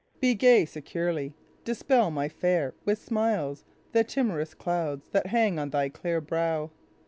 "Be 0.19 0.33
gay 0.33 0.65
securely; 0.65 1.35
Dispel, 1.63 2.09
my 2.09 2.27
fair, 2.27 2.73
with 2.85 2.97
smiles, 2.97 3.65
the 3.91 4.03
tim'rous 4.03 4.55
clouds, 4.55 5.07
That 5.09 5.27
hang 5.27 5.59
on 5.59 5.69
thy 5.69 5.89
clear 5.89 6.19
brow." 6.19 6.71